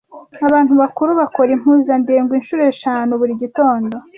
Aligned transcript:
abantu 0.47 0.73
bakuru 0.81 1.11
bakora 1.21 1.49
impuzandengo 1.53 2.31
inshuro 2.39 2.61
eshanu 2.71 3.11
buri 3.19 3.33
gitondo 3.41 3.95